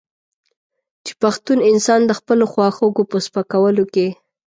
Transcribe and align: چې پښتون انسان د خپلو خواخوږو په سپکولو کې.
چې 1.05 1.11
پښتون 1.21 1.57
انسان 1.71 2.01
د 2.05 2.11
خپلو 2.19 2.45
خواخوږو 2.53 3.03
په 3.11 3.17
سپکولو 3.25 3.83
کې. 3.93 4.07